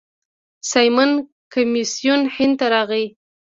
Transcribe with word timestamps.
سایمن 0.69 1.11
کمیسیون 1.53 2.21
هند 2.35 2.53
ته 2.59 2.65
راغی. 2.73 3.05